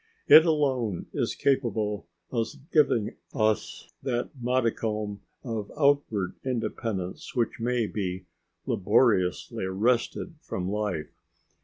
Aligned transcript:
It 0.27 0.47
alone 0.47 1.05
is 1.13 1.35
capable 1.35 2.07
of 2.31 2.47
giving 2.73 3.17
us 3.35 3.87
that 4.01 4.31
modicum 4.41 5.21
of 5.43 5.71
outward 5.77 6.33
independence 6.43 7.35
which 7.35 7.59
may 7.59 7.85
be 7.85 8.25
laboriously 8.65 9.67
wrested 9.67 10.33
from 10.41 10.67
life. 10.71 11.11